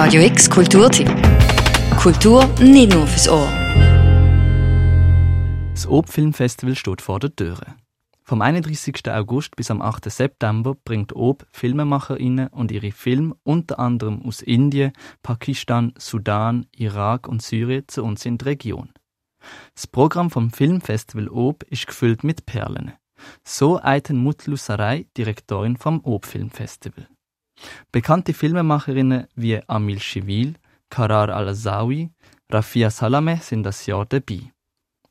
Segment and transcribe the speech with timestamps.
[0.00, 1.08] Radio X Kulturtipp.
[1.96, 3.48] Kultur nicht nur fürs Ohr.
[5.72, 7.58] Das Ob-Filmfestival steht vor der Tür.
[8.22, 9.10] Vom 31.
[9.10, 10.08] August bis am 8.
[10.08, 14.92] September bringt Ob FilmemacherInnen und ihre Filme unter anderem aus Indien,
[15.24, 18.90] Pakistan, Sudan, Irak und Syrien zu uns in die Region.
[19.74, 22.92] Das Programm vom Filmfestival Ob ist gefüllt mit Perlen.
[23.42, 27.08] So Aiten Mutlu Sarai, Direktorin vom Ob Filmfestival.
[27.92, 30.54] Bekannte Filmemacherinnen wie Amil Shivil,
[30.90, 32.10] Karar Al-Azawi,
[32.50, 34.52] Rafia Salameh sind das Jahr dabei.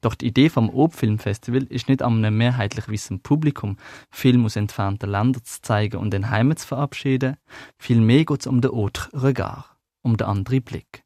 [0.01, 3.77] Doch die Idee vom Ob-Filmfestival ist nicht an einem mehrheitlich wissenden Publikum
[4.11, 7.37] Filme aus entfernten Ländern zu zeigen und den Heimen zu verabschieden.
[7.77, 9.65] Vielmehr geht es um den Autre Regard,
[10.03, 11.03] um den anderen Blick.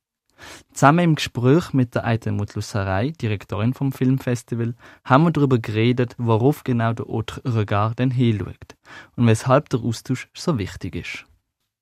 [0.73, 6.63] Zusammen im Gespräch mit der Aite Mutlusserei, Direktorin vom Filmfestival, haben wir darüber geredet, worauf
[6.63, 8.75] genau der Autre Regard denn hinschaut
[9.15, 11.25] und weshalb der Austausch so wichtig ist.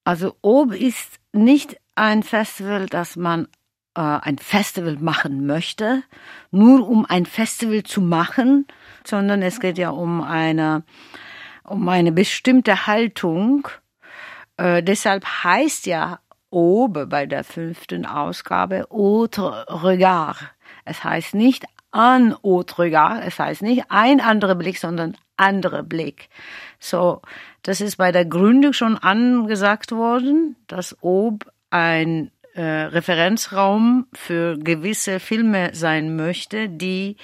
[0.10, 3.48] Also Ob ist nicht ein Festival, das man
[3.94, 6.02] äh, ein Festival machen möchte,
[6.50, 8.66] nur um ein Festival zu machen,
[9.06, 10.82] sondern es geht ja um eine,
[11.64, 13.68] um eine bestimmte Haltung.
[14.58, 16.18] Äh, deshalb heißt ja
[16.50, 20.40] Obe bei der fünften Ausgabe Autre Regard.
[20.86, 26.30] Es heißt nicht an Autre Regard, es heißt nicht ein anderer Blick, sondern anderer Blick.
[26.80, 27.22] So,
[27.64, 35.20] das ist bei der Gründung schon angesagt worden, dass Ob ein äh, Referenzraum für gewisse
[35.20, 37.18] Filme sein möchte, die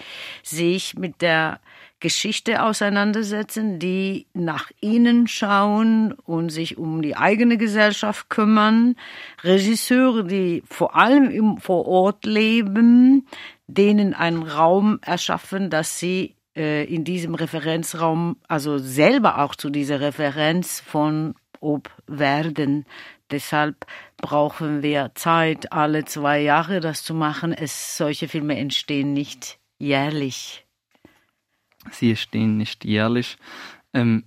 [0.44, 1.59] sich mit der
[2.00, 8.95] Geschichte auseinandersetzen, die nach innen schauen und sich um die eigene Gesellschaft kümmern.
[9.44, 13.27] Regisseure, die vor allem im, vor Ort leben,
[13.67, 20.80] denen einen Raum erschaffen, dass sie in diesem Referenzraum, also selber auch zu dieser Referenz
[20.80, 22.86] von Ob werden.
[23.31, 27.53] Deshalb brauchen wir Zeit, alle zwei Jahre das zu machen.
[27.53, 30.66] Es, solche Filme entstehen nicht jährlich.
[31.92, 33.38] Sie entstehen nicht jährlich.
[33.94, 34.26] Ähm,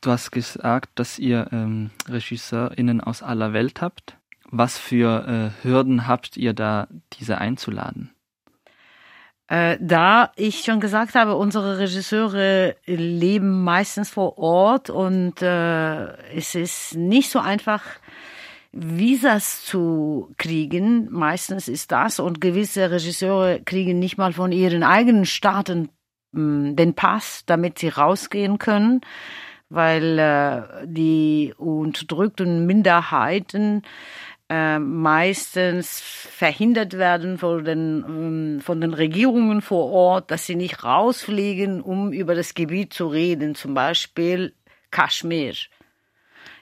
[0.00, 4.16] du hast gesagt, dass ihr ähm, RegisseurInnen aus aller Welt habt.
[4.50, 8.10] Was für äh, Hürden habt ihr da, diese einzuladen?
[9.52, 16.54] Äh, da ich schon gesagt habe, unsere Regisseure leben meistens vor Ort und äh, es
[16.54, 17.82] ist nicht so einfach,
[18.72, 21.08] Visas zu kriegen.
[21.10, 25.90] Meistens ist das und gewisse Regisseure kriegen nicht mal von ihren eigenen Staaten
[26.32, 29.02] mh, hm, den Pass, damit sie rausgehen können,
[29.68, 33.82] weil äh, die unterdrückten Minderheiten
[34.52, 40.84] äh, meistens verhindert werden von den, ähm, von den Regierungen vor Ort, dass sie nicht
[40.84, 44.54] rausfliegen, um über das Gebiet zu reden, zum Beispiel
[44.90, 45.54] Kaschmir.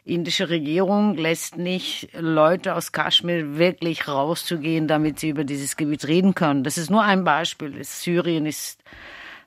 [0.05, 6.37] Indische Regierung lässt nicht Leute aus Kaschmir wirklich rauszugehen, damit sie über dieses Gebiet reden
[6.37, 6.63] können.
[6.63, 7.83] Das ist nur ein Beispiel.
[7.83, 8.85] Syrien ist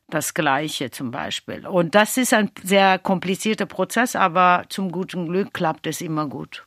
[0.09, 1.65] das Gleiche zum Beispiel.
[1.65, 6.65] Und das ist ein sehr komplizierter Prozess, aber zum guten Glück klappt es immer gut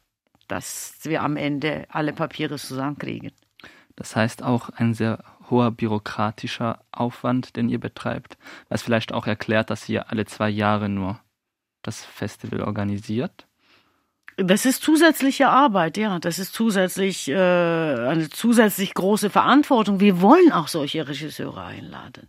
[0.49, 3.33] dass wir am Ende alle Papiere zusammenkriegen.
[3.97, 8.37] Das heißt auch ein sehr hoher bürokratischer Aufwand, den ihr betreibt,
[8.69, 11.21] was vielleicht auch erklärt, dass ihr alle zwei Jahre nur
[11.83, 13.47] das Festival organisiert.
[14.37, 16.19] Das ist zusätzliche Arbeit, ja.
[16.19, 19.99] Das ist zusätzlich äh, eine zusätzlich große Verantwortung.
[19.99, 22.29] Wir wollen auch solche Regisseure einladen.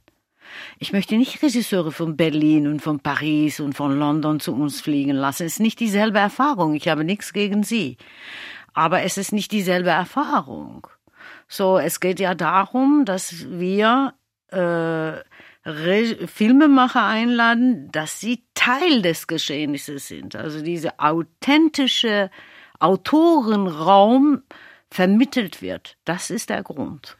[0.79, 5.15] Ich möchte nicht Regisseure von Berlin und von Paris und von London zu uns fliegen
[5.15, 5.45] lassen.
[5.45, 6.75] Es ist nicht dieselbe Erfahrung.
[6.75, 7.97] Ich habe nichts gegen sie.
[8.73, 10.87] Aber es ist nicht dieselbe Erfahrung.
[11.47, 14.13] So, es geht ja darum, dass wir
[14.49, 15.13] äh,
[16.27, 20.35] Filmemacher einladen, dass sie Teil des Geschehnisses sind.
[20.35, 22.29] Also diese authentische
[22.79, 24.43] Autorenraum
[24.89, 25.97] vermittelt wird.
[26.05, 27.17] Das ist der Grund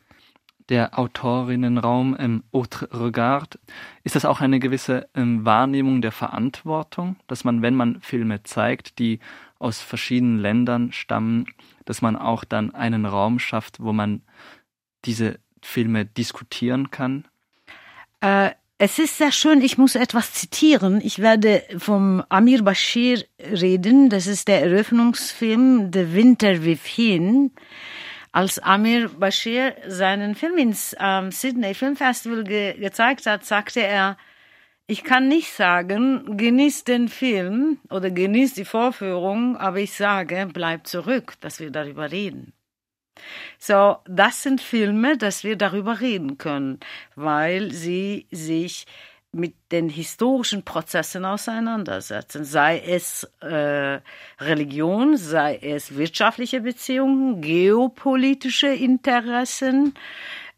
[0.70, 3.60] der Autorinnenraum im Autre Regard,
[4.04, 9.00] ist das auch eine gewisse ähm, Wahrnehmung der Verantwortung, dass man, wenn man Filme zeigt,
[9.00, 9.20] die
[9.60, 11.46] aus verschiedenen Ländern stammen,
[11.86, 14.22] dass man auch dann einen Raum schafft, wo man
[15.06, 17.26] diese Filme diskutieren kann?
[18.22, 21.02] Äh, es ist sehr schön, ich muss etwas zitieren.
[21.04, 24.10] Ich werde vom Amir Bashir reden.
[24.10, 27.52] Das ist der Eröffnungsfilm The Winter Within.
[28.38, 34.16] Als Amir Bashir seinen Film ins ähm, Sydney Film Festival ge gezeigt hat, sagte er,
[34.86, 40.86] ich kann nicht sagen, genieß den Film oder genieß die Vorführung, aber ich sage, bleib
[40.86, 42.54] zurück, dass wir darüber reden.
[43.58, 46.80] So, das sind Filme, dass wir darüber reden können,
[47.16, 48.86] weil sie sich
[49.38, 54.00] mit den historischen Prozessen auseinandersetzen, sei es äh,
[54.40, 59.94] Religion, sei es wirtschaftliche Beziehungen, geopolitische Interessen,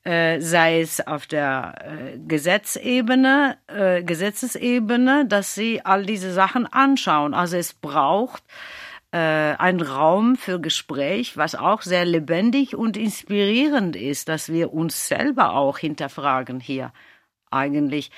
[0.03, 7.33] äh, sei es auf der äh, Gesetzebene, äh, Gesetzesebene, dass sie all diese Sachen anschauen.
[7.33, 8.43] Also es braucht
[9.11, 15.07] äh, einen Raum für Gespräch, was auch sehr lebendig und inspirierend ist, dass wir uns
[15.07, 16.93] selber auch hinterfragen hier
[17.51, 18.11] eigentlich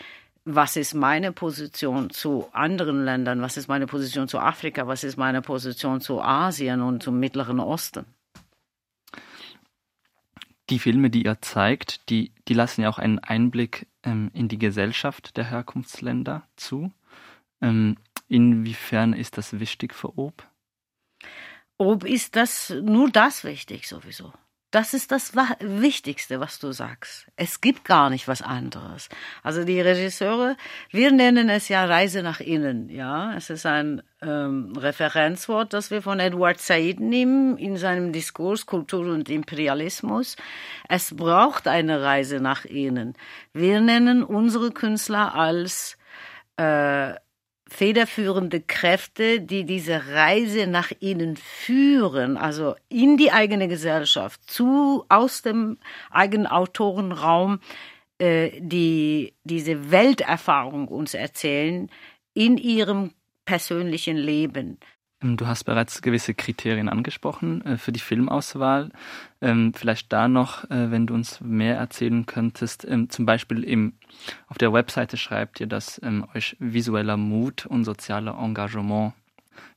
[0.46, 5.18] was ist meine Position zu anderen Ländern, was ist meine Position zu Afrika, was ist
[5.18, 8.06] meine Position zu Asien und zum Mittleren Osten.
[10.70, 14.58] Die Filme, die ihr zeigt, die, die lassen ja auch einen Einblick ähm, in die
[14.58, 16.92] Gesellschaft der Herkunftsländer zu.
[17.62, 17.98] Ähm,
[18.30, 20.48] inwiefern ist das wichtig für Ob?
[21.78, 24.34] Ob ist das nur das wichtig sowieso.
[24.72, 27.28] Das ist das Wichtigste, was du sagst.
[27.36, 29.10] Es gibt gar nicht was anderes.
[29.44, 30.56] Also die Regisseure,
[30.92, 32.88] wir nennen es ja Reise nach innen.
[32.90, 38.66] Ja, es ist ein ähm, Referenzwort, das wir von Edward Said nehmen in seinem Diskurs
[38.66, 40.38] Kultur und Imperialismus.
[40.88, 43.16] Es braucht eine Reise nach innen.
[43.52, 45.98] Wir nennen unsere Künstler als
[46.56, 47.16] äh,
[47.72, 55.42] federführende Kräfte, die diese Reise nach innen führen, also in die eigene Gesellschaft, zu aus
[55.42, 55.78] dem
[56.10, 57.62] eigenen Autorenraum,
[58.20, 61.90] äh, die diese Welterfahrung uns erzählen
[62.34, 63.14] in ihrem
[63.46, 64.78] persönlichen Leben.
[65.22, 68.90] Ähm, du hast bereits gewisse Kriterien angesprochen äh, für die Filmauswahl.
[69.42, 72.86] Ähm, vielleicht da noch, äh, wenn du uns mehr erzählen könntest.
[72.86, 73.94] Ähm, zum Beispiel im,
[74.48, 76.02] auf der Webseite schreibt ihr, dass
[76.34, 79.14] euch visueller Mut und sozialer Engagement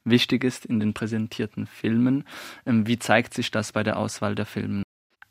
[0.05, 2.25] wichtig ist in den präsentierten Filmen.
[2.65, 4.84] Wie zeigt sich das bei der Auswahl der Filme?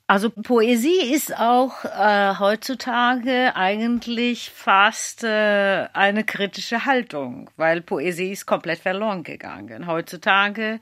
[0.05, 8.45] Also Poesie ist auch äh, heutzutage eigentlich fast äh, eine kritische Haltung, weil Poesie ist
[8.45, 9.87] komplett verloren gegangen.
[9.87, 10.81] Heutzutage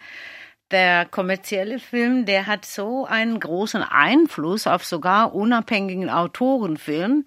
[0.72, 7.26] der kommerzielle Film, der hat so einen großen Einfluss auf sogar unabhängigen Autorenfilm,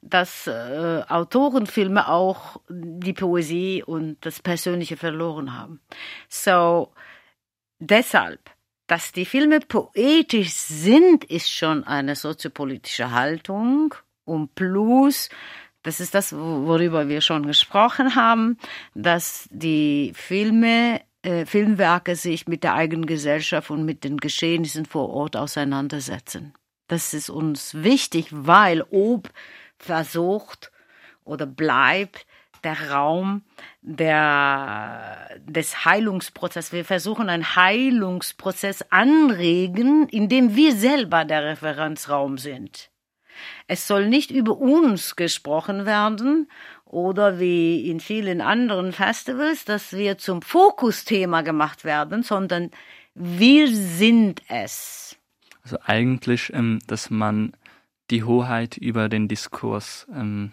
[0.00, 5.80] dass äh, Autorenfilme auch die Poesie und das Persönliche verloren haben.
[6.28, 6.92] So
[7.80, 8.53] deshalb
[8.86, 13.94] dass die Filme poetisch sind, ist schon eine soziopolitische Haltung.
[14.24, 15.30] Und plus,
[15.82, 18.58] das ist das, worüber wir schon gesprochen haben,
[18.94, 25.10] dass die Filme, äh, Filmwerke sich mit der eigenen Gesellschaft und mit den Geschehnissen vor
[25.10, 26.54] Ort auseinandersetzen.
[26.88, 29.30] Das ist uns wichtig, weil ob
[29.78, 30.70] versucht
[31.24, 32.26] oder bleibt,
[32.64, 33.42] der Raum
[33.82, 36.72] der, des Heilungsprozesses.
[36.72, 42.90] Wir versuchen einen Heilungsprozess anregen, indem wir selber der Referenzraum sind.
[43.66, 46.48] Es soll nicht über uns gesprochen werden
[46.84, 52.70] oder wie in vielen anderen Festivals, dass wir zum Fokusthema gemacht werden, sondern
[53.14, 55.16] wir sind es.
[55.62, 57.52] Also eigentlich, ähm, dass man
[58.10, 60.52] die Hoheit über den Diskurs ähm,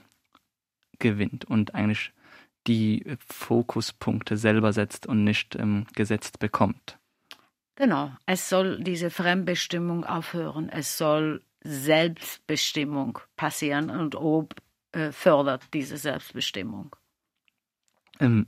[1.01, 2.13] gewinnt und eigentlich
[2.67, 6.97] die Fokuspunkte selber setzt und nicht ähm, gesetzt bekommt.
[7.75, 14.55] Genau, es soll diese Fremdbestimmung aufhören, es soll Selbstbestimmung passieren und Ob
[14.91, 16.95] äh, fördert diese Selbstbestimmung.
[18.19, 18.47] Ähm,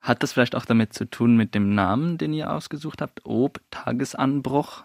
[0.00, 3.60] hat das vielleicht auch damit zu tun mit dem Namen, den ihr ausgesucht habt, Ob
[3.70, 4.84] Tagesanbruch,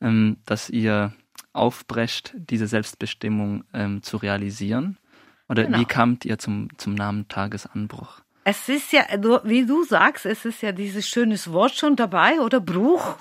[0.00, 1.12] ähm, dass ihr
[1.52, 4.98] aufbrecht, diese Selbstbestimmung ähm, zu realisieren?
[5.48, 5.78] Oder genau.
[5.78, 8.20] wie kamt ihr zum, zum Namen Tagesanbruch?
[8.44, 9.02] Es ist ja,
[9.44, 13.16] wie du sagst, es ist ja dieses schönes Wort schon dabei, oder Bruch.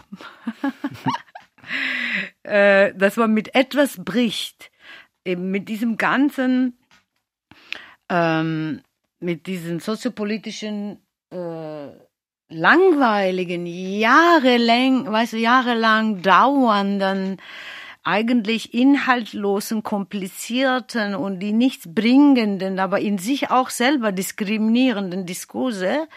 [2.43, 4.71] Äh, dass man mit etwas bricht.
[5.25, 6.77] Eben mit diesem ganzen,
[8.07, 8.79] ähm,
[9.19, 11.89] mit diesen soziopolitischen, äh,
[12.49, 17.41] langweiligen, jahrelang, weißt du, jahrelang dauernden
[18.07, 26.07] eigentlich inhaltlosen, komplizierten und die nichts bringenden, aber in sich auch selber diskriminierenden Diskurse,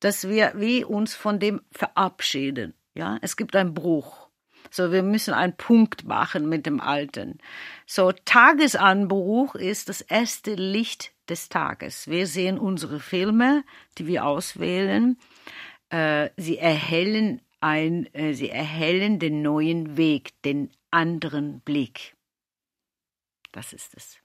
[0.00, 2.72] dass wir wie uns von dem verabschieden.
[2.94, 4.28] Ja, es gibt einen Bruch.
[4.70, 7.38] So, wir müssen einen Punkt machen mit dem Alten.
[7.86, 12.08] So, Tagesanbruch ist das erste Licht des Tages.
[12.08, 13.64] Wir sehen unsere Filme,
[13.98, 15.18] die wir auswählen.
[15.90, 22.16] Äh, sie erhellen ein, äh, sie erhellen den neuen Weg, den anderen Blick.
[23.52, 24.18] Das ist es.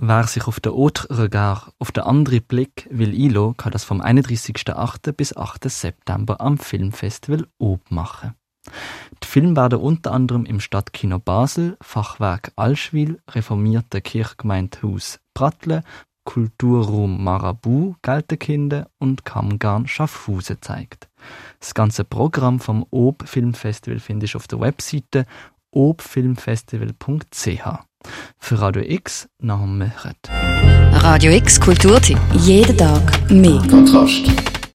[0.00, 4.00] Wer sich auf den Autre Regard, auf den anderen Blick will einlassen, kann das vom
[4.00, 5.12] 31.8.
[5.12, 5.68] bis 8.
[5.68, 8.34] September am Filmfestival Ob machen.
[9.22, 15.82] Die Filme werden unter anderem im Stadtkino Basel, Fachwerk Allschwil, reformierte Kirchgemeinde Haus Prattle,
[16.28, 21.08] Kulturraum Marabu Geltenkinde und Kammgarn Schaffhausen zeigt.
[21.58, 25.24] Das ganze Programm vom Ob Filmfestival findest du auf der Webseite
[25.70, 27.68] obfilmfestival.ch.
[28.38, 30.18] Für Radio X nach dem Möchert.
[30.30, 32.18] Radio X Kulturtipp.
[32.34, 33.62] Jeden Tag mehr.
[33.66, 34.57] Kontrast.